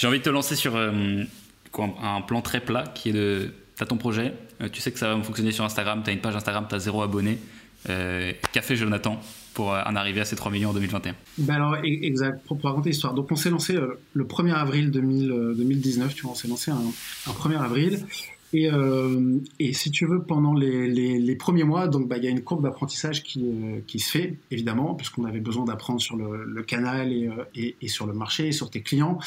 J'ai 0.00 0.06
envie 0.06 0.20
de 0.20 0.24
te 0.24 0.30
lancer 0.30 0.56
sur 0.56 0.76
euh, 0.76 1.24
un 1.78 2.20
plan 2.22 2.40
très 2.40 2.60
plat 2.60 2.84
qui 2.94 3.10
est 3.10 3.12
de. 3.12 3.52
Tu 3.76 3.82
as 3.82 3.86
ton 3.86 3.98
projet, 3.98 4.32
euh, 4.62 4.70
tu 4.72 4.80
sais 4.80 4.92
que 4.92 4.98
ça 4.98 5.14
va 5.14 5.22
fonctionner 5.22 5.52
sur 5.52 5.62
Instagram, 5.62 6.00
tu 6.02 6.08
as 6.08 6.14
une 6.14 6.20
page 6.20 6.34
Instagram, 6.34 6.64
tu 6.66 6.74
as 6.74 6.78
zéro 6.78 7.02
abonné. 7.02 7.38
Euh, 7.90 8.32
Café 8.54 8.76
Jonathan 8.76 9.20
pour 9.52 9.68
en 9.68 9.96
arriver 9.96 10.22
à 10.22 10.24
ces 10.24 10.36
3 10.36 10.52
millions 10.52 10.70
en 10.70 10.74
2021 10.74 11.14
ben 11.38 11.54
alors, 11.54 11.74
e-, 11.74 11.84
exact, 11.84 12.42
pour, 12.46 12.58
raconter 12.62 12.90
l'histoire. 12.90 13.12
Donc, 13.12 13.30
on 13.30 13.36
s'est 13.36 13.50
lancé 13.50 13.74
le 14.14 14.24
1er 14.24 14.54
avril 14.54 14.90
2019, 14.90 16.14
tu 16.14 16.22
vois, 16.22 16.32
on 16.32 16.34
s'est 16.34 16.48
lancé 16.48 16.70
un 16.70 17.30
1er 17.30 17.58
avril. 17.58 18.00
Et, 18.52 18.68
euh, 18.68 19.38
et, 19.60 19.72
si 19.72 19.92
tu 19.92 20.06
veux, 20.06 20.22
pendant 20.22 20.54
les, 20.54 21.36
premiers 21.36 21.62
mois, 21.62 21.86
donc 21.86 22.08
bah, 22.08 22.16
il 22.16 22.24
y 22.24 22.26
a 22.26 22.30
une 22.30 22.42
courbe 22.42 22.64
d'apprentissage 22.64 23.22
qui, 23.22 23.46
euh, 23.46 23.98
se 23.98 24.10
fait, 24.10 24.38
évidemment, 24.50 24.94
puisqu'on 24.94 25.24
avait 25.24 25.40
besoin 25.40 25.64
d'apprendre 25.64 26.00
sur 26.00 26.16
le, 26.16 26.62
canal 26.62 27.12
et, 27.12 27.28
euh, 27.28 27.74
et, 27.80 27.88
sur 27.88 28.06
le 28.06 28.12
marché, 28.12 28.48
et 28.48 28.52
sur 28.52 28.70
tes 28.70 28.82
clients. 28.82 29.18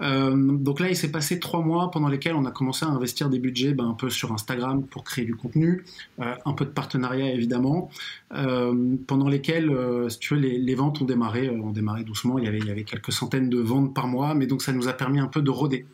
Donc 0.00 0.80
là, 0.80 0.88
il 0.88 0.96
s'est 0.96 1.12
passé 1.12 1.38
trois 1.38 1.60
mois 1.60 1.90
pendant 1.90 2.08
lesquels 2.08 2.34
on 2.34 2.44
a 2.44 2.50
commencé 2.50 2.84
à 2.84 2.88
investir 2.88 3.28
des 3.28 3.38
budgets 3.38 3.72
bah, 3.72 3.84
un 3.84 3.94
peu 3.94 4.10
sur 4.10 4.32
Instagram 4.32 4.84
pour 4.84 5.04
créer 5.04 5.24
du 5.24 5.36
contenu, 5.36 5.84
un 6.18 6.52
peu 6.54 6.64
de 6.64 6.70
partenariat, 6.70 7.30
évidemment, 7.32 7.90
pendant 8.30 9.28
lesquels, 9.28 9.70
si 10.08 10.18
tu 10.18 10.34
veux, 10.34 10.40
les, 10.40 10.74
ventes 10.74 11.00
ont 11.02 11.04
démarré, 11.04 11.50
ont 11.50 11.70
démarré 11.70 12.04
doucement. 12.04 12.38
Il 12.38 12.44
y, 12.44 12.48
avait, 12.48 12.58
il 12.58 12.66
y 12.66 12.70
avait 12.70 12.84
quelques 12.84 13.12
centaines 13.12 13.50
de 13.50 13.58
ventes 13.58 13.94
par 13.94 14.08
mois, 14.08 14.34
mais 14.34 14.46
donc 14.46 14.62
ça 14.62 14.72
nous 14.72 14.88
a 14.88 14.92
permis 14.92 15.20
un 15.20 15.28
peu 15.28 15.42
de 15.42 15.50
roder 15.50 15.86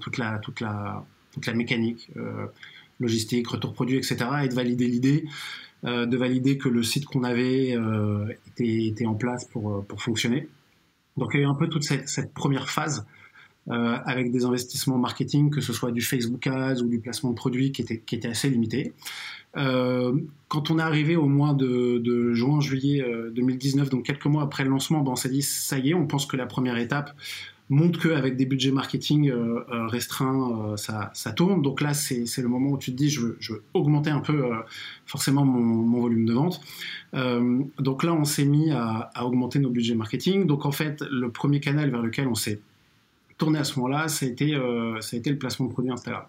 toute 0.00 0.18
la... 0.18 0.38
Toute 0.38 0.60
la 0.60 1.04
toute 1.32 1.46
la 1.46 1.54
mécanique, 1.54 2.10
euh, 2.16 2.46
logistique, 2.98 3.48
retour 3.48 3.72
produit, 3.72 3.96
etc., 3.96 4.16
et 4.44 4.48
de 4.48 4.54
valider 4.54 4.86
l'idée, 4.86 5.24
euh, 5.84 6.06
de 6.06 6.16
valider 6.16 6.58
que 6.58 6.68
le 6.68 6.82
site 6.82 7.06
qu'on 7.06 7.24
avait 7.24 7.74
euh, 7.76 8.26
était, 8.58 9.06
en 9.06 9.14
place 9.14 9.46
pour, 9.46 9.84
fonctionner. 9.98 10.48
Donc 11.16 11.30
il 11.34 11.38
y 11.38 11.40
a 11.40 11.46
eu 11.46 11.48
un 11.48 11.54
peu 11.54 11.68
toute 11.68 11.84
cette, 11.84 12.32
première 12.34 12.68
phase 12.68 13.06
avec 13.68 14.32
des 14.32 14.44
investissements 14.44 14.98
marketing, 14.98 15.50
que 15.50 15.60
ce 15.60 15.72
soit 15.72 15.92
du 15.92 16.00
Facebook 16.00 16.44
Ads 16.48 16.82
ou 16.82 16.88
du 16.88 16.98
placement 16.98 17.30
de 17.30 17.36
produits 17.36 17.70
qui 17.70 17.82
était, 17.82 18.00
qui 18.00 18.16
était 18.16 18.26
assez 18.26 18.50
limité. 18.50 18.94
Quand 19.54 20.70
on 20.70 20.78
est 20.78 20.82
arrivé 20.82 21.14
au 21.14 21.26
mois 21.26 21.54
de, 21.54 21.98
de 21.98 22.32
juin-juillet 22.32 23.04
2019, 23.32 23.90
donc 23.90 24.06
quelques 24.06 24.26
mois 24.26 24.42
après 24.42 24.64
le 24.64 24.70
lancement, 24.70 25.02
ben 25.02 25.12
on 25.12 25.16
s'est 25.16 25.28
dit 25.28 25.42
ça 25.42 25.78
y 25.78 25.90
est, 25.90 25.94
on 25.94 26.08
pense 26.08 26.26
que 26.26 26.36
la 26.36 26.46
première 26.46 26.78
étape, 26.78 27.14
montre 27.70 28.00
qu'avec 28.00 28.36
des 28.36 28.46
budgets 28.46 28.72
marketing 28.72 29.30
euh, 29.30 29.64
euh, 29.70 29.86
restreints, 29.86 30.72
euh, 30.72 30.76
ça, 30.76 31.10
ça, 31.14 31.30
tourne. 31.32 31.62
Donc 31.62 31.80
là, 31.80 31.94
c'est 31.94 32.26
le 32.38 32.48
moment 32.48 32.70
où 32.70 32.78
tu 32.78 32.90
te 32.90 32.96
dis, 32.96 33.08
je 33.08 33.20
veux, 33.20 33.36
je 33.40 33.54
veux 33.54 33.62
augmenter 33.74 34.10
un 34.10 34.20
peu 34.20 34.50
forcément 35.06 35.44
mon, 35.44 36.00
volume 36.00 36.26
de 36.26 36.32
vente. 36.32 36.60
donc 37.78 38.02
là, 38.02 38.12
on 38.12 38.24
s'est 38.24 38.44
mis 38.44 38.70
à, 38.72 39.10
augmenter 39.24 39.60
nos 39.60 39.70
budgets 39.70 39.94
marketing. 39.94 40.46
Donc 40.46 40.66
en 40.66 40.72
fait, 40.72 41.02
le 41.10 41.30
premier 41.30 41.60
canal 41.60 41.90
vers 41.90 42.02
lequel 42.02 42.26
on 42.26 42.34
s'est 42.34 42.60
tourné 43.38 43.58
à 43.58 43.64
ce 43.64 43.78
moment-là, 43.78 44.08
ça, 44.08 44.26
a 44.26 44.28
été, 44.28 44.46
le 44.50 45.36
placement 45.36 45.66
de 45.66 45.72
produits 45.72 45.92
Instagram. 45.92 46.24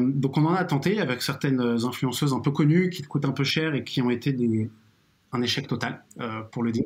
donc 0.00 0.36
on 0.36 0.44
en 0.44 0.54
a 0.54 0.64
tenté 0.64 1.00
avec 1.00 1.22
certaines 1.22 1.60
influenceuses 1.60 2.34
un 2.34 2.40
peu 2.40 2.50
connues 2.50 2.90
qui 2.90 3.02
coûtent 3.02 3.24
un 3.24 3.32
peu 3.32 3.44
cher 3.44 3.74
et 3.74 3.84
qui 3.84 4.02
ont 4.02 4.10
été 4.10 4.32
des, 4.32 4.68
un 5.32 5.40
échec 5.40 5.66
total, 5.66 6.04
euh, 6.20 6.42
pour 6.52 6.62
le 6.62 6.72
dire. 6.72 6.84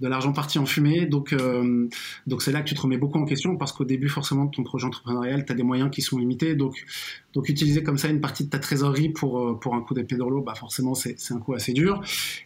De 0.00 0.06
l'argent 0.06 0.32
parti 0.32 0.58
en 0.58 0.66
fumée, 0.66 1.06
donc 1.06 1.32
euh, 1.32 1.88
donc 2.28 2.42
c'est 2.42 2.52
là 2.52 2.62
que 2.62 2.68
tu 2.68 2.74
te 2.74 2.80
remets 2.80 2.96
beaucoup 2.96 3.18
en 3.18 3.24
question 3.24 3.56
parce 3.56 3.72
qu'au 3.72 3.84
début 3.84 4.08
forcément 4.08 4.44
de 4.44 4.52
ton 4.52 4.62
projet 4.62 4.86
entrepreneurial, 4.86 5.44
tu 5.44 5.52
as 5.52 5.54
des 5.56 5.64
moyens 5.64 5.90
qui 5.90 6.00
sont 6.00 6.16
limités, 6.16 6.54
donc 6.54 6.86
donc 7.34 7.48
utiliser 7.48 7.82
comme 7.82 7.98
ça 7.98 8.08
une 8.08 8.20
partie 8.20 8.44
de 8.44 8.50
ta 8.50 8.60
trésorerie 8.60 9.08
pour 9.08 9.40
euh, 9.40 9.54
pour 9.54 9.74
un 9.74 9.80
coup 9.80 9.94
d'épée 9.94 10.14
dans 10.14 10.30
l'eau, 10.30 10.42
bah 10.42 10.54
forcément 10.54 10.94
c'est 10.94 11.16
un 11.32 11.40
coup 11.40 11.54
assez 11.54 11.72
dur. 11.72 12.00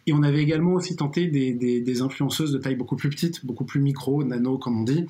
Et 0.07 0.15
on 0.15 0.23
avait 0.23 0.43
également 0.43 0.73
aussi 0.73 0.97
tenté 0.97 1.27
des, 1.27 1.53
des, 1.53 2.03
influenceuses 2.03 2.53
de 2.53 2.59
taille 2.59 2.77
beaucoup 2.77 2.97
plus 2.97 3.11
petite, 3.11 3.45
beaucoup 3.45 3.65
plus 3.65 3.81
micro, 3.81 4.25
nano 4.25 4.57
comme 4.57 4.81
on 4.81 4.85
dit, 4.85 5.07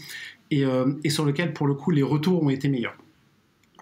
et, 0.51 0.65
et 1.05 1.11
sur 1.11 1.25
lequel 1.25 1.53
pour 1.53 1.67
le 1.67 1.75
coup 1.75 1.91
les 1.93 2.03
retours 2.03 2.43
ont 2.43 2.51
été 2.51 2.69
meilleurs. 2.69 2.97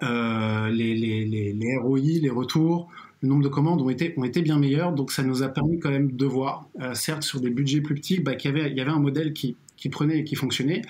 Les, 0.03 0.95
les, 0.95 1.25
les 1.53 1.77
ROI, 1.77 1.99
les 1.99 2.31
retours, 2.31 2.89
le 3.23 3.29
nombre 3.29 3.43
de 3.43 3.49
commandes 3.49 3.83
ont 3.83 3.91
été, 3.91 4.15
ont 4.17 4.25
été 4.25 4.43
bien 4.43 4.59
meilleurs. 4.59 4.93
Donc 4.93 5.13
ça 5.13 5.23
nous 5.23 5.43
a 5.43 5.49
permis 5.49 5.79
quand 5.79 5.91
même 5.91 6.13
de 6.13 6.27
voir, 6.27 6.69
euh, 6.81 6.95
certes 6.95 7.23
sur 7.23 7.41
des 7.41 7.51
budgets 7.51 7.81
plus 7.81 7.95
petits, 7.95 8.21
bah, 8.21 8.35
qu'il 8.35 8.51
y 8.51 8.59
avait, 8.59 8.71
il 8.71 8.77
y 8.77 8.81
avait 8.81 8.91
un 8.91 8.99
modèle 8.99 9.33
qui, 9.33 9.57
qui 9.77 9.89
prenait 9.89 10.19
et 10.19 10.25
qui 10.25 10.37
fonctionnait. 10.37 10.83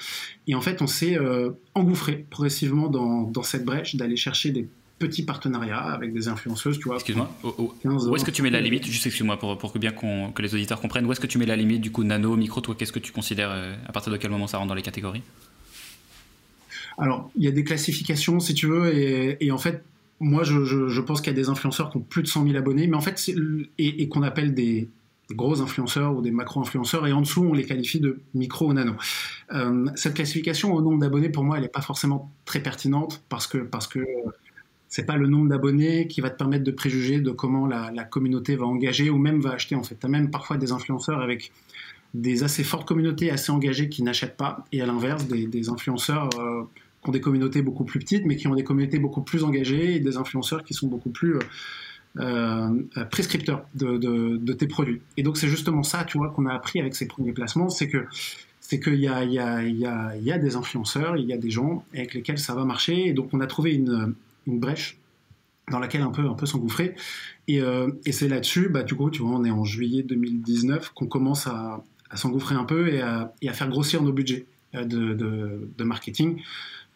Et 0.47 0.55
en 0.55 0.61
fait, 0.61 0.83
on 0.83 0.87
s'est 0.87 1.19
euh, 1.19 1.51
engouffré 1.75 2.27
progressivement 2.31 2.89
dans, 2.89 3.23
dans 3.23 3.43
cette 3.43 3.65
brèche 3.65 3.97
d'aller 3.97 4.17
chercher 4.17 4.51
des 4.51 4.69
petits 4.99 5.25
partenariats 5.25 5.79
avec 5.79 6.13
des 6.13 6.29
influenceuses, 6.29 6.79
tu 6.79 6.85
vois. 6.85 6.97
Excuse-moi, 6.97 7.31
où 7.43 8.17
est-ce 8.17 8.25
que 8.25 8.31
tu 8.31 8.43
mets 8.43 8.51
la 8.51 8.61
limite? 8.61 8.85
Juste 8.85 9.07
excuse-moi 9.07 9.39
pour, 9.39 9.57
pour 9.57 9.73
que 9.73 9.79
bien 9.79 9.93
que 9.93 10.43
les 10.43 10.55
auditeurs 10.55 10.81
comprennent. 10.81 11.07
Où 11.07 11.13
est-ce 11.13 11.21
que 11.21 11.27
tu 11.27 11.39
mets 11.39 11.47
la 11.47 11.57
limite 11.57 11.81
du 11.81 11.91
coup 11.91 12.05
nano, 12.05 12.37
micro 12.37 12.61
Toi, 12.61 12.75
qu'est-ce 12.79 12.93
que 12.93 12.99
tu 12.99 13.11
considères 13.11 13.51
euh, 13.51 13.75
À 13.87 13.93
partir 13.93 14.13
de 14.13 14.19
quel 14.19 14.31
moment 14.31 14.47
ça 14.47 14.59
rentre 14.59 14.69
dans 14.69 14.75
les 14.75 14.83
catégories? 14.83 15.23
Alors, 16.99 17.31
il 17.35 17.45
y 17.45 17.49
a 17.49 17.51
des 17.51 17.65
classifications, 17.65 18.41
si 18.41 18.53
tu 18.53 18.67
veux, 18.67 18.95
et, 18.95 19.39
et 19.41 19.51
en 19.53 19.59
fait, 19.59 19.83
moi, 20.21 20.45
je, 20.45 21.01
pense 21.01 21.23
qu'il 21.23 21.33
y 21.33 21.37
a 21.37 21.41
des 21.41 21.49
influenceurs 21.49 21.91
qui 21.91 21.97
ont 21.97 22.01
plus 22.03 22.23
de 22.23 22.29
100 22.29 22.45
000 22.45 22.57
abonnés, 22.57 22.87
mais 22.87 22.97
en 22.97 23.01
fait, 23.01 23.31
et, 23.79 24.09
qu'on 24.09 24.23
appelle 24.23 24.55
des, 24.55 24.89
gros 25.31 25.63
influenceurs 25.63 26.15
ou 26.15 26.21
des 26.21 26.31
macro-influenceurs, 26.31 27.07
et 27.07 27.13
en 27.13 27.23
dessous, 27.23 27.43
on 27.43 27.55
les 27.55 27.65
qualifie 27.65 28.01
de 28.01 28.21
micro 28.35 28.69
ou 28.69 28.73
nano. 28.73 28.95
Euh, 29.53 29.87
cette 29.95 30.15
classification 30.15 30.75
au 30.75 30.83
nombre 30.83 30.99
d'abonnés, 30.99 31.31
pour 31.31 31.45
moi, 31.45 31.57
elle 31.57 31.63
n'est 31.63 31.69
pas 31.69 31.81
forcément 31.81 32.31
très 32.45 32.61
pertinente 32.61 33.23
parce 33.29 33.47
que 33.47 33.59
parce 33.59 33.87
que 33.87 34.01
c'est 34.89 35.07
pas 35.07 35.17
le 35.17 35.29
nombre 35.29 35.49
d'abonnés 35.49 36.09
qui 36.09 36.21
va 36.21 36.31
te 36.31 36.37
permettre 36.37 36.65
de 36.65 36.73
préjuger 36.73 37.21
de 37.21 37.31
comment 37.31 37.67
la, 37.67 38.05
communauté 38.05 38.57
va 38.57 38.67
engager 38.67 39.09
ou 39.09 39.19
même 39.19 39.41
va 39.41 39.53
acheter. 39.53 39.77
En 39.77 39.85
fait, 39.85 39.97
tu 39.99 40.05
as 40.05 40.09
même 40.09 40.31
parfois 40.31 40.57
des 40.57 40.73
influenceurs 40.73 41.21
avec 41.21 41.53
des 42.13 42.43
assez 42.43 42.65
fortes 42.65 42.89
communautés 42.89 43.31
assez 43.31 43.53
engagées 43.53 43.89
qui 43.89 44.03
n'achètent 44.03 44.37
pas, 44.37 44.65
et 44.73 44.83
à 44.83 44.87
l'inverse, 44.87 45.29
des, 45.29 45.47
des 45.47 45.69
influenceurs 45.69 46.29
euh, 46.41 46.65
qui 47.03 47.09
ont 47.09 47.13
des 47.13 47.21
communautés 47.21 47.63
beaucoup 47.63 47.85
plus 47.85 47.99
petites, 47.99 48.27
mais 48.27 48.37
qui 48.37 48.47
ont 48.47 48.55
des 48.55 48.65
communautés 48.65 48.99
beaucoup 48.99 49.23
plus 49.23 49.45
engagées 49.45 49.97
et 49.97 50.01
des 50.01 50.17
influenceurs 50.17 50.65
qui 50.65 50.75
sont 50.75 50.87
beaucoup 50.87 51.11
plus 51.11 51.37
euh, 51.37 51.41
euh, 52.97 53.05
prescripteurs 53.05 53.65
de, 53.75 54.53
tes 54.53 54.67
produits. 54.67 55.01
Et 55.17 55.23
donc 55.23 55.37
c'est 55.37 55.49
justement 55.49 55.83
ça, 55.83 56.05
tu 56.05 56.19
vois, 56.19 56.31
qu'on 56.31 56.47
a 56.47 56.53
appris 56.53 56.81
avec 56.81 56.95
ces 56.95 57.07
premiers 57.07 57.33
placements, 57.33 57.71
c'est 57.71 57.89
que 57.89 58.05
c'est 58.61 58.81
qu'il 58.81 59.01
y 59.01 59.09
a, 59.09 59.25
y, 59.25 59.39
a, 59.39 59.63
y, 59.63 59.87
a, 59.87 60.17
y 60.17 60.33
a 60.33 60.39
des 60.39 60.57
influenceurs, 60.57 61.17
il 61.17 61.27
y 61.27 61.33
a 61.33 61.37
des 61.37 61.51
gens 61.51 61.85
avec 61.95 62.15
lesquels 62.15 62.39
ça 62.39 62.55
va 62.55 62.65
marcher, 62.65 63.07
et 63.07 63.13
donc 63.13 63.31
on 63.33 63.41
a 63.41 63.47
trouvé 63.47 63.75
une, 63.75 64.15
une 64.47 64.61
brèche 64.61 64.99
dans 65.71 65.79
laquelle 65.79 66.03
un 66.03 66.11
peu, 66.11 66.27
un 66.27 66.35
peu 66.35 66.47
s'engouffrer. 66.47 66.95
Et, 67.49 67.61
euh, 67.61 67.91
et 68.05 68.13
c'est 68.13 68.29
là-dessus, 68.29 68.69
bah, 68.69 68.83
du 68.83 68.95
coup, 68.95 69.11
tu 69.11 69.23
vois, 69.23 69.31
on 69.31 69.45
est 69.45 69.51
en 69.51 69.65
juillet 69.65 70.03
2019, 70.03 70.91
qu'on 70.91 71.07
commence 71.07 71.47
à, 71.47 71.83
s'engouffrer 72.15 72.57
un 72.57 72.65
peu 72.65 72.93
et 72.93 73.01
à, 73.01 73.33
à, 73.47 73.53
faire 73.53 73.69
grossir 73.69 74.03
nos 74.03 74.13
budgets 74.13 74.47
de, 74.75 75.15
de 75.15 75.85
marketing 75.85 76.43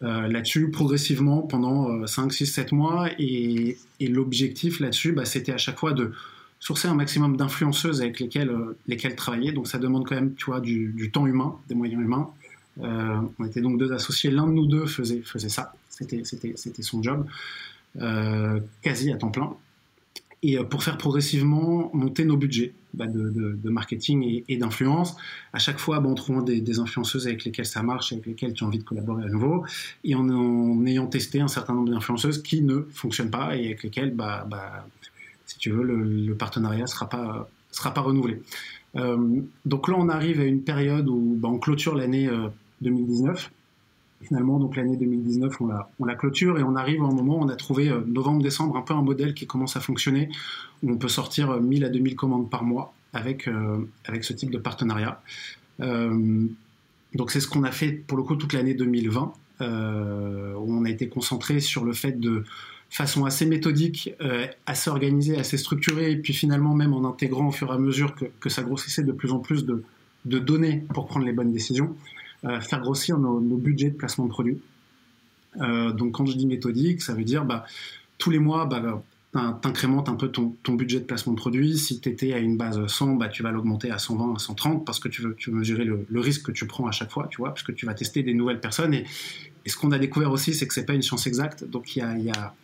euh, 0.02 0.28
là-dessus 0.28 0.70
progressivement 0.70 1.42
pendant 1.42 2.06
5, 2.06 2.32
6, 2.32 2.46
7 2.46 2.72
mois. 2.72 3.08
Et, 3.18 3.78
l'objectif 4.00 4.80
là-dessus, 4.80 5.12
bah, 5.12 5.24
c'était 5.24 5.52
à 5.52 5.58
chaque 5.58 5.78
fois 5.78 5.92
de 5.92 6.12
sourcer 6.64 6.88
un 6.88 6.94
maximum 6.94 7.36
d'influenceuses 7.36 8.00
avec 8.00 8.20
lesquelles, 8.20 8.48
euh, 8.48 8.74
lesquelles 8.86 9.16
travailler. 9.16 9.52
Donc 9.52 9.68
ça 9.68 9.78
demande 9.78 10.06
quand 10.06 10.14
même 10.14 10.34
tu 10.34 10.46
vois, 10.46 10.60
du, 10.60 11.10
temps 11.12 11.26
humain, 11.26 11.56
des 11.68 11.74
moyens 11.74 12.02
humains. 12.02 12.30
Euh, 12.80 13.20
on 13.38 13.44
était 13.44 13.60
donc 13.60 13.78
deux 13.78 13.92
associés, 13.92 14.30
l'un 14.30 14.46
de 14.46 14.52
nous 14.52 14.66
deux 14.66 14.86
faisait, 14.86 15.20
faisait 15.20 15.50
ça, 15.50 15.74
c'était, 15.90 16.22
son 16.80 17.02
job, 17.02 17.26
euh, 18.00 18.58
quasi 18.82 19.12
à 19.12 19.16
temps 19.16 19.30
plein 19.30 19.54
et 20.44 20.58
euh, 20.58 20.62
pour 20.62 20.84
faire 20.84 20.98
progressivement 20.98 21.90
monter 21.94 22.24
nos 22.24 22.36
budgets 22.36 22.74
bah, 22.92 23.06
de, 23.06 23.58
marketing 23.68 24.42
et, 24.46 24.56
d'influence. 24.56 25.16
À 25.52 25.58
chaque 25.58 25.78
fois, 25.78 25.98
bah, 25.98 26.08
en 26.08 26.14
trouvant 26.14 26.42
des, 26.42 26.78
influenceuses 26.78 27.26
avec 27.26 27.44
lesquelles 27.44 27.66
ça 27.66 27.82
marche, 27.82 28.12
avec 28.12 28.26
lesquelles 28.26 28.52
tu 28.52 28.62
as 28.62 28.66
envie 28.66 28.78
de 28.78 28.84
collaborer 28.84 29.24
à 29.24 29.28
nouveau, 29.28 29.64
et 30.04 30.14
en, 30.14 30.86
ayant 30.86 31.06
testé 31.06 31.40
un 31.40 31.48
certain 31.48 31.74
nombre 31.74 31.90
d'influenceuses 31.90 32.42
qui 32.42 32.62
ne 32.62 32.82
fonctionnent 32.92 33.30
pas 33.30 33.56
et 33.56 33.66
avec 33.66 33.82
lesquelles, 33.82 34.14
bah, 34.14 34.46
bah, 34.48 34.86
si 35.46 35.58
tu 35.58 35.70
veux, 35.70 35.82
le, 35.82 36.34
partenariat 36.34 36.86
sera 36.86 37.08
pas 37.08 37.48
sera 37.70 37.92
pas 37.92 38.02
renouvelé. 38.02 38.40
Euh, 38.96 39.40
donc 39.64 39.88
là, 39.88 39.96
on 39.98 40.08
arrive 40.08 40.40
à 40.40 40.44
une 40.44 40.62
période 40.62 41.08
où 41.08 41.40
on 41.42 41.58
clôture 41.58 41.96
l'année 41.96 42.28
euh, 42.28 42.48
2019 42.82 43.50
finalement, 44.26 44.58
donc 44.58 44.76
l'année 44.76 44.96
2019, 44.96 45.60
on 45.60 46.04
la, 46.04 46.14
clôture 46.14 46.58
et 46.58 46.62
on 46.62 46.76
arrive 46.76 47.02
à 47.02 47.06
un 47.06 47.12
moment 47.12 47.38
où 47.38 47.42
on 47.42 47.48
a 47.48 47.56
trouvé 47.56 47.88
euh, 47.88 48.00
novembre-décembre 48.06 48.76
un 48.76 48.82
peu 48.82 48.94
un 48.94 49.02
modèle 49.02 49.34
qui 49.34 49.46
commence 49.46 49.76
à 49.76 49.80
fonctionner, 49.80 50.28
où 50.82 50.92
on 50.92 50.96
peut 50.96 51.08
sortir 51.08 51.60
1000 51.60 51.84
euh, 51.84 51.86
à 51.86 51.90
2000 51.90 52.16
commandes 52.16 52.50
par 52.50 52.64
mois 52.64 52.94
avec, 53.12 53.48
euh, 53.48 53.78
avec 54.04 54.24
ce 54.24 54.32
type 54.32 54.50
de 54.50 54.58
partenariat. 54.58 55.22
Donc 57.14 57.30
c'est 57.30 57.40
ce 57.40 57.46
qu'on 57.46 57.62
a 57.62 57.70
fait 57.70 57.92
pour 57.92 58.18
le 58.18 58.24
coup 58.24 58.36
toute 58.36 58.52
l'année 58.52 58.74
2020, 58.74 59.32
euh, 59.60 60.54
où 60.54 60.72
on 60.72 60.84
a 60.84 60.90
été 60.90 61.08
concentré 61.08 61.60
sur 61.60 61.84
le 61.84 61.92
fait 61.92 62.18
de 62.18 62.44
façon 62.90 63.24
assez 63.24 63.46
méthodique, 63.46 64.14
assez 64.66 64.90
organisée, 64.90 65.38
assez 65.38 65.56
structurée, 65.58 66.12
et 66.12 66.16
puis 66.16 66.32
finalement 66.32 66.74
même 66.74 66.92
en 66.92 67.08
intégrant 67.08 67.48
au 67.48 67.52
fur 67.52 67.70
et 67.70 67.74
à 67.74 67.78
mesure 67.78 68.14
que, 68.14 68.26
que 68.40 68.48
ça 68.48 68.62
grossissait 68.62 69.02
de 69.02 69.12
plus 69.12 69.32
en 69.32 69.38
plus 69.38 69.64
de, 69.64 69.84
données 70.24 70.84
pour 70.92 71.06
prendre 71.06 71.26
les 71.26 71.32
bonnes 71.32 71.52
décisions, 71.52 71.96
faire 72.60 72.80
grossir 72.80 73.18
nos, 73.18 73.40
budgets 73.40 73.90
de 73.90 73.96
placement 73.96 74.26
de 74.26 74.30
produits. 74.30 74.58
Euh, 75.60 75.92
donc 75.92 76.12
quand 76.12 76.26
je 76.26 76.36
dis 76.36 76.46
méthodique, 76.46 77.02
ça 77.02 77.14
veut 77.14 77.24
dire 77.24 77.44
bah, 77.44 77.64
tous 78.18 78.30
les 78.30 78.38
mois, 78.38 78.66
bah, 78.66 79.02
t'incrémentes 79.60 80.08
un 80.08 80.14
peu 80.14 80.28
ton, 80.28 80.54
budget 80.74 81.00
de 81.00 81.04
placement 81.04 81.32
de 81.32 81.38
produits. 81.38 81.76
Si 81.76 82.00
tu 82.00 82.08
étais 82.08 82.32
à 82.32 82.38
une 82.38 82.56
base 82.56 82.84
100, 82.86 83.14
bah, 83.14 83.28
tu 83.28 83.42
vas 83.42 83.50
l'augmenter 83.50 83.90
à 83.90 83.98
120, 83.98 84.34
à 84.34 84.38
130 84.38 84.84
parce 84.84 84.98
que 84.98 85.08
tu 85.08 85.22
veux, 85.22 85.36
mesurer 85.48 85.84
le, 85.84 86.20
risque 86.20 86.46
que 86.46 86.52
tu 86.52 86.66
prends 86.66 86.86
à 86.86 86.92
chaque 86.92 87.10
fois, 87.10 87.28
tu 87.30 87.38
vois, 87.38 87.50
parce 87.50 87.62
que 87.62 87.72
tu 87.72 87.86
vas 87.86 87.94
tester 87.94 88.22
des 88.22 88.34
nouvelles 88.34 88.60
personnes 88.60 88.94
et, 88.94 89.04
ce 89.66 89.78
qu'on 89.78 89.92
a 89.92 89.98
découvert 89.98 90.30
aussi, 90.30 90.52
c'est 90.52 90.68
que 90.68 90.74
c'est 90.74 90.84
pas 90.84 90.92
une 90.92 91.00
science 91.00 91.26
exacte. 91.26 91.64
Donc 91.64 91.96
il 91.96 92.00
y 92.00 92.30
a, 92.30 92.54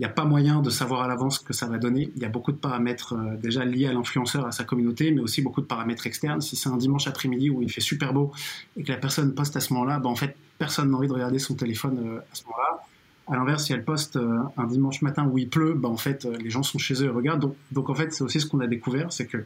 n'y 0.00 0.06
a 0.06 0.08
pas 0.08 0.24
moyen 0.24 0.60
de 0.60 0.70
savoir 0.70 1.02
à 1.02 1.08
l'avance 1.08 1.40
ce 1.40 1.44
que 1.44 1.52
ça 1.52 1.66
va 1.66 1.76
donner. 1.76 2.10
Il 2.16 2.22
y 2.22 2.24
a 2.24 2.28
beaucoup 2.28 2.52
de 2.52 2.56
paramètres 2.56 3.14
euh, 3.14 3.36
déjà 3.36 3.64
liés 3.64 3.86
à 3.86 3.92
l'influenceur, 3.92 4.46
à 4.46 4.52
sa 4.52 4.64
communauté, 4.64 5.10
mais 5.12 5.20
aussi 5.20 5.42
beaucoup 5.42 5.60
de 5.60 5.66
paramètres 5.66 6.06
externes. 6.06 6.40
Si 6.40 6.56
c'est 6.56 6.70
un 6.70 6.76
dimanche 6.78 7.06
après-midi 7.06 7.50
où 7.50 7.60
il 7.60 7.70
fait 7.70 7.82
super 7.82 8.14
beau 8.14 8.32
et 8.76 8.82
que 8.82 8.90
la 8.90 8.96
personne 8.96 9.34
poste 9.34 9.56
à 9.56 9.60
ce 9.60 9.72
moment-là, 9.74 9.98
ben 9.98 10.08
en 10.08 10.16
fait, 10.16 10.36
personne 10.58 10.90
n'a 10.90 10.96
envie 10.96 11.08
de 11.08 11.12
regarder 11.12 11.38
son 11.38 11.54
téléphone 11.54 11.98
euh, 11.98 12.18
à 12.18 12.34
ce 12.34 12.44
moment-là. 12.44 12.82
À 13.28 13.36
l'inverse, 13.36 13.66
si 13.66 13.74
elle 13.74 13.84
poste 13.84 14.16
euh, 14.16 14.38
un 14.56 14.66
dimanche 14.66 15.02
matin 15.02 15.26
où 15.30 15.36
il 15.36 15.48
pleut, 15.48 15.74
ben 15.74 15.90
en 15.90 15.98
fait, 15.98 16.24
les 16.24 16.50
gens 16.50 16.62
sont 16.62 16.78
chez 16.78 16.94
eux 17.02 17.06
et 17.06 17.10
regardent. 17.10 17.52
Donc, 17.70 17.90
en 17.90 17.94
fait, 17.94 18.12
c'est 18.12 18.24
aussi 18.24 18.40
ce 18.40 18.46
qu'on 18.46 18.60
a 18.60 18.66
découvert, 18.66 19.12
c'est 19.12 19.26
que 19.26 19.44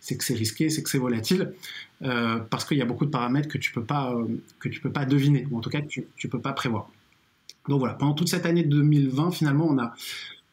c'est 0.00 0.34
risqué, 0.34 0.70
c'est 0.70 0.82
que 0.82 0.88
c'est 0.88 0.98
volatile, 0.98 1.52
parce 2.00 2.64
qu'il 2.64 2.78
y 2.78 2.82
a 2.82 2.86
beaucoup 2.86 3.04
de 3.04 3.10
paramètres 3.10 3.48
que 3.48 3.58
tu 3.58 3.70
peux 3.70 3.84
pas 3.84 4.16
peux 4.82 4.90
pas 4.90 5.04
deviner, 5.04 5.46
ou 5.50 5.58
en 5.58 5.60
tout 5.60 5.68
cas 5.68 5.82
que 5.82 5.88
tu, 5.88 6.06
tu 6.16 6.28
peux 6.28 6.40
pas 6.40 6.54
prévoir. 6.54 6.88
Donc 7.68 7.80
voilà, 7.80 7.94
pendant 7.94 8.14
toute 8.14 8.28
cette 8.28 8.46
année 8.46 8.64
2020, 8.64 9.30
finalement, 9.30 9.66
on 9.68 9.78
a, 9.78 9.94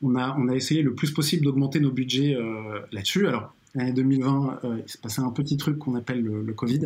on 0.02 0.16
a, 0.16 0.36
on 0.38 0.48
a 0.50 0.56
essayé 0.56 0.82
le 0.82 0.94
plus 0.94 1.12
possible 1.12 1.44
d'augmenter 1.44 1.80
nos 1.80 1.92
budgets 1.92 2.36
euh, 2.36 2.80
là-dessus. 2.92 3.28
Alors, 3.28 3.54
l'année 3.76 3.94
2020, 3.94 4.60
euh, 4.64 4.78
il 4.86 4.90
s'est 4.90 5.00
passé 5.02 5.22
un 5.22 5.32
petit 5.32 5.58
truc 5.58 5.78
qu'on 5.78 5.96
appelle 5.96 6.22
le, 6.22 6.54
Covid, 6.54 6.82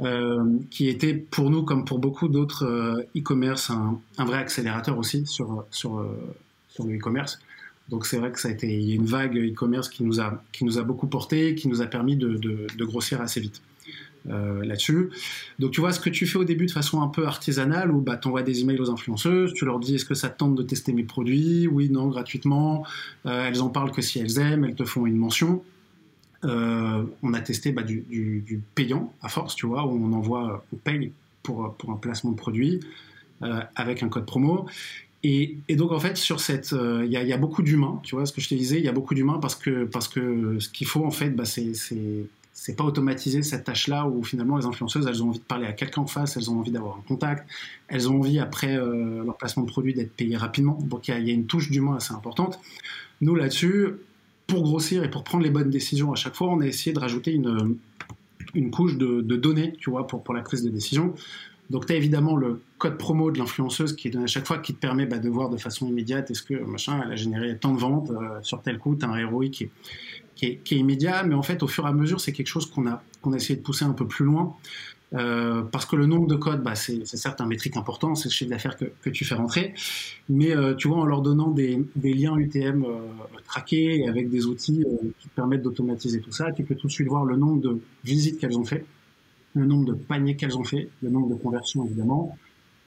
euh, 0.00 0.44
qui 0.70 0.88
était 0.88 1.14
pour 1.14 1.50
nous, 1.50 1.62
comme 1.62 1.84
pour 1.84 1.98
beaucoup 1.98 2.28
d'autres 2.28 3.04
e-commerce, 3.16 3.70
un, 3.70 4.24
vrai 4.24 4.38
accélérateur 4.38 4.98
aussi 4.98 5.26
sur, 5.26 5.64
sur, 5.70 6.06
sur 6.68 6.84
le 6.84 6.96
e-commerce. 6.96 7.40
Donc 7.88 8.06
c'est 8.06 8.18
vrai 8.18 8.30
que 8.30 8.38
ça 8.38 8.48
a 8.48 8.52
été 8.52 8.68
y 8.80 8.92
a 8.92 8.94
une 8.94 9.06
vague 9.06 9.36
e-commerce 9.36 9.88
qui 9.88 10.04
nous 10.04 10.20
a 10.20 10.44
qui 10.52 10.64
nous 10.64 10.78
a 10.78 10.82
beaucoup 10.82 11.08
porté, 11.08 11.56
qui 11.56 11.66
nous 11.66 11.82
a 11.82 11.86
permis 11.86 12.14
de 12.14 12.84
grossir 12.84 13.20
assez 13.20 13.40
vite. 13.40 13.60
Euh, 14.28 14.62
là-dessus. 14.66 15.08
Donc 15.58 15.70
tu 15.70 15.80
vois 15.80 15.92
ce 15.92 16.00
que 16.00 16.10
tu 16.10 16.26
fais 16.26 16.36
au 16.36 16.44
début 16.44 16.66
de 16.66 16.70
façon 16.70 17.00
un 17.00 17.08
peu 17.08 17.26
artisanale 17.26 17.90
où 17.90 18.02
bah, 18.02 18.18
tu 18.18 18.28
envoies 18.28 18.42
des 18.42 18.60
emails 18.60 18.78
aux 18.78 18.90
influenceuses, 18.90 19.54
tu 19.54 19.64
leur 19.64 19.78
dis 19.80 19.94
est-ce 19.94 20.04
que 20.04 20.12
ça 20.12 20.28
te 20.28 20.36
tente 20.36 20.54
de 20.54 20.62
tester 20.62 20.92
mes 20.92 21.04
produits? 21.04 21.66
Oui, 21.66 21.88
non, 21.88 22.06
gratuitement. 22.08 22.84
Euh, 23.24 23.48
elles 23.48 23.62
en 23.62 23.70
parlent 23.70 23.92
que 23.92 24.02
si 24.02 24.18
elles 24.18 24.38
aiment, 24.38 24.66
elles 24.66 24.74
te 24.74 24.84
font 24.84 25.06
une 25.06 25.16
mention. 25.16 25.62
Euh, 26.44 27.02
on 27.22 27.32
a 27.32 27.40
testé 27.40 27.72
bah, 27.72 27.82
du, 27.82 28.60
payant 28.74 29.10
à 29.22 29.30
force, 29.30 29.54
tu 29.54 29.66
vois, 29.66 29.86
où 29.86 29.98
on 30.04 30.12
envoie, 30.12 30.66
on 30.74 30.76
paye 30.76 31.12
pour, 31.42 31.74
pour 31.76 31.90
un 31.90 31.96
placement 31.96 32.32
de 32.32 32.36
produit 32.36 32.80
avec 33.74 34.02
un 34.02 34.10
code 34.10 34.26
promo. 34.26 34.66
Et, 35.22 35.56
donc 35.70 35.92
en 35.92 36.00
fait 36.00 36.18
sur 36.18 36.40
cette, 36.40 36.72
il 36.72 37.10
y, 37.10 37.32
a 37.32 37.36
beaucoup 37.38 37.62
d'humains, 37.62 38.00
tu 38.02 38.16
vois 38.16 38.26
ce 38.26 38.34
que 38.34 38.42
je 38.42 38.50
te 38.50 38.54
disais, 38.54 38.78
il 38.78 38.84
y 38.84 38.88
a 38.88 38.92
beaucoup 38.92 39.14
d'humains 39.14 39.38
parce 39.40 39.54
que 39.54 39.84
parce 39.84 40.08
que 40.08 40.58
ce 40.58 40.68
qu'il 40.68 40.86
faut 40.86 41.06
en 41.06 41.10
fait, 41.10 41.30
bah, 41.30 41.46
c'est 41.46 41.72
c'est 42.52 42.76
pas 42.76 42.84
automatiser 42.84 43.42
cette 43.42 43.64
tâche-là 43.64 44.06
où 44.06 44.22
finalement 44.22 44.56
les 44.56 44.66
influenceuses, 44.66 45.06
elles 45.06 45.22
ont 45.22 45.28
envie 45.28 45.38
de 45.38 45.44
parler 45.44 45.66
à 45.66 45.72
quelqu'un 45.72 46.02
en 46.02 46.06
face, 46.06 46.36
elles 46.36 46.50
ont 46.50 46.58
envie 46.58 46.70
d'avoir 46.70 46.98
un 46.98 47.02
contact, 47.06 47.48
elles 47.88 48.10
ont 48.10 48.18
envie 48.18 48.38
après 48.38 48.76
euh, 48.76 49.24
leur 49.24 49.36
placement 49.36 49.62
de 49.62 49.70
produit 49.70 49.94
d'être 49.94 50.14
payées 50.14 50.36
rapidement. 50.36 50.78
Donc 50.82 51.08
il 51.08 51.26
y, 51.26 51.30
a 51.30 51.34
une 51.34 51.46
touche 51.46 51.70
d'humain 51.70 51.96
assez 51.96 52.12
importante. 52.12 52.60
Nous 53.20 53.34
là-dessus, 53.34 53.94
pour 54.46 54.62
grossir 54.62 55.04
et 55.04 55.10
pour 55.10 55.24
prendre 55.24 55.44
les 55.44 55.50
bonnes 55.50 55.70
décisions 55.70 56.12
à 56.12 56.16
chaque 56.16 56.34
fois, 56.34 56.48
on 56.48 56.60
a 56.60 56.66
essayé 56.66 56.92
de 56.92 56.98
rajouter 56.98 57.32
une, 57.32 57.76
une 58.54 58.70
couche 58.70 58.96
de, 58.96 59.20
données, 59.20 59.74
tu 59.78 59.90
vois, 59.90 60.06
pour, 60.06 60.22
pour 60.22 60.34
la 60.34 60.42
prise 60.42 60.62
de 60.62 60.70
décision. 60.70 61.14
Donc, 61.70 61.86
tu 61.86 61.92
as 61.92 61.96
évidemment 61.96 62.36
le 62.36 62.60
code 62.78 62.98
promo 62.98 63.30
de 63.30 63.38
l'influenceuse 63.38 63.94
qui 63.94 64.08
est 64.08 64.10
donné 64.10 64.24
à 64.24 64.28
chaque 64.28 64.46
fois, 64.46 64.58
qui 64.58 64.74
te 64.74 64.80
permet 64.80 65.06
bah, 65.06 65.18
de 65.18 65.28
voir 65.28 65.48
de 65.48 65.56
façon 65.56 65.86
immédiate 65.86 66.30
est-ce 66.30 66.42
que 66.42 66.54
machin, 66.54 67.00
elle 67.04 67.12
a 67.12 67.16
généré 67.16 67.56
tant 67.56 67.72
de 67.72 67.78
ventes 67.78 68.10
euh, 68.10 68.40
sur 68.42 68.60
tel 68.60 68.78
coup, 68.78 68.96
tu 68.96 69.04
as 69.04 69.08
un 69.08 69.16
héroïque 69.16 69.70
qui 70.34 70.46
est, 70.46 70.70
immédiat, 70.72 71.22
mais 71.22 71.34
en 71.34 71.42
fait, 71.42 71.62
au 71.62 71.68
fur 71.68 71.86
et 71.86 71.88
à 71.88 71.92
mesure, 71.92 72.20
c'est 72.20 72.32
quelque 72.32 72.48
chose 72.48 72.66
qu'on 72.66 72.86
a, 72.88 73.02
qu'on 73.20 73.32
a 73.32 73.36
essayé 73.36 73.56
de 73.56 73.62
pousser 73.62 73.84
un 73.84 73.92
peu 73.92 74.06
plus 74.06 74.24
loin. 74.24 74.56
Euh, 75.12 75.62
parce 75.62 75.86
que 75.86 75.96
le 75.96 76.06
nombre 76.06 76.28
de 76.28 76.36
codes, 76.36 76.62
bah, 76.62 76.76
c'est 76.76 77.04
certes 77.04 77.40
un 77.40 77.46
métrique 77.46 77.76
important, 77.76 78.14
c'est 78.14 78.28
le 78.28 78.32
chiffre 78.32 78.50
d'affaires 78.50 78.76
que, 78.76 78.86
que, 79.02 79.10
tu 79.10 79.24
fais 79.24 79.34
rentrer, 79.34 79.74
mais 80.28 80.56
euh, 80.56 80.74
tu 80.74 80.86
vois, 80.86 80.98
en 80.98 81.04
leur 81.04 81.20
donnant 81.20 81.50
des, 81.50 81.84
liens 81.96 82.36
UTM 82.36 82.86
traqués 83.44 83.96
et 83.96 84.08
avec 84.08 84.30
des 84.30 84.46
outils 84.46 84.84
qui 85.18 85.28
permettent 85.28 85.62
d'automatiser 85.62 86.20
tout 86.20 86.30
ça, 86.30 86.52
tu 86.52 86.62
peux 86.62 86.76
tout 86.76 86.86
de 86.86 86.92
suite 86.92 87.08
voir 87.08 87.24
le 87.24 87.36
nombre 87.36 87.60
de 87.60 87.80
visites 88.04 88.38
qu'elles 88.38 88.56
ont 88.56 88.64
fait, 88.64 88.86
le 89.54 89.66
nombre 89.66 89.86
de 89.86 89.94
paniers 89.94 90.36
qu'elles 90.36 90.56
ont 90.56 90.64
fait, 90.64 90.90
le 91.02 91.10
nombre 91.10 91.28
de 91.28 91.34
conversions 91.34 91.84
évidemment, 91.84 92.36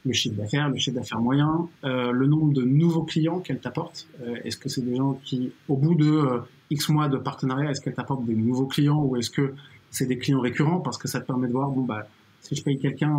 le 0.06 0.14
chiffre 0.14 0.36
d'affaires, 0.36 0.70
le 0.70 0.78
chiffre 0.78 0.98
d'affaires 0.98 1.20
moyen, 1.20 1.68
le 1.84 2.26
nombre 2.28 2.52
de 2.52 2.62
nouveaux 2.62 3.04
clients 3.04 3.40
qu'elles 3.40 3.60
t'apportent. 3.60 4.08
Est-ce 4.44 4.58
que 4.58 4.68
c'est 4.68 4.82
des 4.82 4.98
gens 4.98 5.18
qui, 5.24 5.54
au 5.70 5.78
bout 5.78 5.96
de 5.96 6.42
X 6.74 6.90
mois 6.90 7.08
de 7.08 7.18
partenariat, 7.18 7.72
est-ce 7.72 7.82
qu'elle 7.82 7.94
t'apporte 7.94 8.26
des 8.26 8.36
nouveaux 8.36 8.66
clients 8.66 9.02
ou 9.04 9.16
est-ce 9.16 9.30
que 9.30 9.54
c'est 9.92 10.08
des 10.08 10.18
clients 10.18 10.42
récurrents? 10.42 10.80
Parce 10.80 10.98
que 10.98 11.08
ça 11.08 11.22
te 11.22 11.28
permet 11.28 11.48
de 11.48 11.54
voir, 11.54 11.70
bon, 11.70 11.84
bah, 11.84 12.08
si 12.42 12.56
je 12.56 12.64
paye 12.64 12.80
quelqu'un 12.80 13.18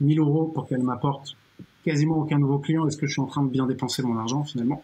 1000 0.00 0.18
euh, 0.18 0.22
euros 0.22 0.46
pour 0.46 0.66
qu'elle 0.66 0.82
m'apporte 0.82 1.36
quasiment 1.84 2.18
aucun 2.18 2.38
nouveau 2.38 2.58
client, 2.58 2.86
est-ce 2.86 2.96
que 2.96 3.06
je 3.06 3.12
suis 3.12 3.22
en 3.22 3.26
train 3.26 3.44
de 3.44 3.50
bien 3.50 3.66
dépenser 3.66 4.02
mon 4.02 4.16
argent 4.18 4.44
finalement? 4.44 4.82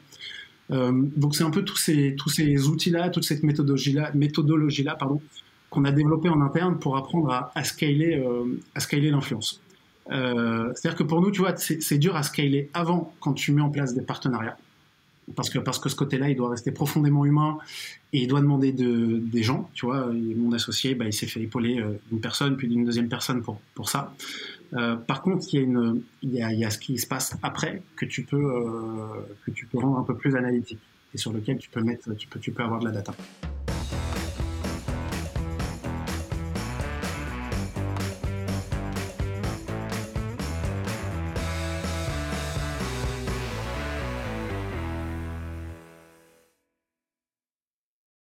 Euh, 0.71 0.93
Donc 1.17 1.35
c'est 1.35 1.44
un 1.44 1.50
peu 1.50 1.62
tous 1.65 1.77
ces, 1.77 2.15
tous 2.17 2.29
ces 2.29 2.69
outils-là, 2.69 3.11
toute 3.11 3.25
cette 3.25 3.43
méthodologie-là, 3.43 4.11
méthodologie 4.15 4.85
-là, 4.85 4.97
pardon, 4.97 5.21
qu'on 5.72 5.84
a 5.84 5.92
développé 5.92 6.28
en 6.28 6.40
interne 6.40 6.78
pour 6.78 6.96
apprendre 6.96 7.30
à, 7.30 7.50
à 7.54 7.64
scaler, 7.64 8.16
euh, 8.16 8.60
scaler 8.78 9.10
l'influence. 9.10 9.60
C'est-à-dire 10.08 10.96
que 10.96 11.04
pour 11.04 11.20
nous, 11.20 11.30
tu 11.30 11.40
vois, 11.40 11.56
c'est 11.56 11.98
dur 11.98 12.16
à 12.16 12.22
scaler 12.22 12.69
avant 12.74 13.14
quand 13.20 13.32
tu 13.32 13.52
mets 13.52 13.62
en 13.62 13.70
place 13.70 13.94
des 13.94 14.02
partenariats 14.02 14.58
parce 15.34 15.50
que, 15.50 15.58
parce 15.58 15.78
que 15.78 15.88
ce 15.88 15.96
côté-là, 15.96 16.28
il 16.28 16.36
doit 16.36 16.50
rester 16.50 16.70
profondément 16.72 17.24
humain 17.24 17.58
et 18.12 18.22
il 18.22 18.28
doit 18.28 18.40
demander 18.40 18.72
de, 18.72 19.19
des 19.19 19.42
gens. 19.42 19.70
Tu 19.74 19.86
vois, 19.86 20.06
mon 20.12 20.52
associé, 20.52 20.94
bah, 20.94 21.06
il 21.06 21.12
s'est 21.12 21.26
fait 21.26 21.40
épauler 21.40 21.80
euh, 21.80 21.98
d'une 22.10 22.20
personne, 22.20 22.56
puis 22.56 22.69
d'une 22.69 22.84
deuxième 22.84 23.08
personne 23.08 23.42
pour, 23.42 23.60
pour 23.74 23.88
ça. 23.88 24.14
Euh, 24.74 24.96
par 24.96 25.22
contre, 25.22 25.46
il 25.52 25.56
y, 25.56 25.58
a 25.58 25.64
une, 25.64 26.02
y 26.22 26.42
a, 26.42 26.52
il 26.52 26.58
y 26.58 26.64
a 26.64 26.70
ce 26.70 26.78
qui 26.78 26.98
se 26.98 27.06
passe 27.06 27.36
après 27.42 27.82
que 27.96 28.04
tu, 28.04 28.22
peux, 28.22 28.36
euh, 28.36 29.26
que 29.44 29.50
tu 29.50 29.66
peux 29.66 29.78
rendre 29.78 29.98
un 29.98 30.04
peu 30.04 30.16
plus 30.16 30.34
analytique 30.36 30.80
et 31.14 31.19
sur 31.19 31.32
lequel 31.32 31.58
tu 31.58 31.69
peux, 31.70 31.82
mettre, 31.82 32.12
tu 32.14 32.26
peux, 32.26 32.40
tu 32.40 32.52
peux 32.52 32.62
avoir 32.62 32.80
de 32.80 32.86
la 32.86 32.92
data. 32.92 33.14